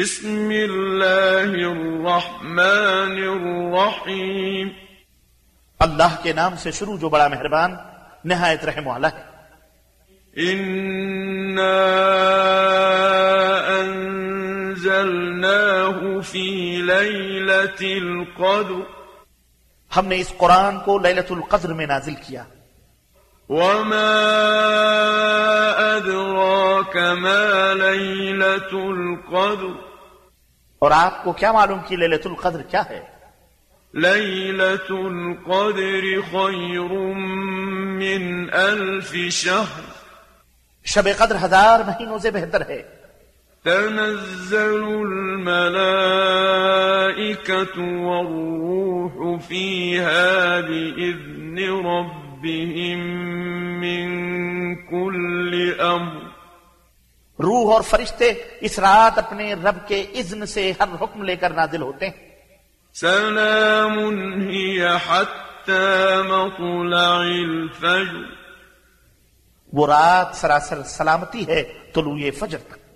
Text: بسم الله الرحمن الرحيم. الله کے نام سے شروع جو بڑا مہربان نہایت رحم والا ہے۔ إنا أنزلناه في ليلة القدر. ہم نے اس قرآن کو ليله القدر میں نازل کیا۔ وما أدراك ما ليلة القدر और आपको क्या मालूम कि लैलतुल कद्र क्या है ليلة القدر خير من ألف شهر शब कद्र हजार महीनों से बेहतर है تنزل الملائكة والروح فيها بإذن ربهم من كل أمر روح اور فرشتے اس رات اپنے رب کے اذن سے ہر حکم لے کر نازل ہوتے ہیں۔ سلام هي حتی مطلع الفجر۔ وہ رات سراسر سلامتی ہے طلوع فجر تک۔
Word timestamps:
بسم 0.00 0.50
الله 0.50 1.54
الرحمن 1.54 3.22
الرحيم. 3.28 4.68
الله 5.80 6.08
کے 6.22 6.32
نام 6.32 6.56
سے 6.56 6.70
شروع 6.70 6.96
جو 6.98 7.08
بڑا 7.08 7.28
مہربان 7.28 7.74
نہایت 8.24 8.64
رحم 8.64 8.86
والا 8.86 9.08
ہے۔ 9.08 9.22
إنا 10.50 11.84
أنزلناه 13.80 15.00
في 16.20 16.76
ليلة 16.76 18.06
القدر. 18.06 18.74
ہم 19.96 20.06
نے 20.06 20.18
اس 20.18 20.32
قرآن 20.36 20.80
کو 20.80 20.98
ليله 20.98 21.40
القدر 21.40 21.72
میں 21.72 21.86
نازل 21.86 22.14
کیا۔ 22.14 22.44
وما 23.48 24.71
أدراك 26.91 26.97
ما 26.97 27.73
ليلة 27.73 28.71
القدر 28.91 29.73
और 30.81 30.91
आपको 30.91 31.31
क्या 31.33 31.51
मालूम 31.53 31.79
कि 31.87 31.95
लैलतुल 31.97 32.35
कद्र 32.43 32.61
क्या 32.71 32.81
है 32.89 33.01
ليلة 33.93 34.89
القدر 34.89 36.21
خير 36.31 36.91
من 38.01 38.49
ألف 38.49 39.11
شهر 39.29 39.83
शब 40.85 41.07
कद्र 41.19 41.35
हजार 41.35 41.83
महीनों 41.83 42.19
से 42.19 42.31
बेहतर 42.31 42.61
है 42.71 42.85
تنزل 43.65 44.83
الملائكة 45.07 46.47
والروح 48.07 49.39
فيها 49.41 50.59
بإذن 50.61 51.57
ربهم 51.85 52.99
من 53.81 54.05
كل 54.75 55.75
أمر 55.81 56.30
روح 57.42 57.72
اور 57.72 57.82
فرشتے 57.82 58.32
اس 58.60 58.78
رات 58.78 59.18
اپنے 59.18 59.54
رب 59.54 59.88
کے 59.88 60.00
اذن 60.00 60.46
سے 60.46 60.72
ہر 60.80 61.02
حکم 61.02 61.22
لے 61.22 61.36
کر 61.36 61.50
نازل 61.50 61.82
ہوتے 61.82 62.08
ہیں۔ 62.08 62.28
سلام 62.94 63.98
هي 64.48 64.84
حتی 64.86 65.72
مطلع 66.28 67.08
الفجر۔ 67.08 68.34
وہ 69.72 69.86
رات 69.86 70.36
سراسر 70.36 70.82
سلامتی 70.82 71.46
ہے 71.46 71.62
طلوع 71.94 72.18
فجر 72.38 72.58
تک۔ 72.58 72.91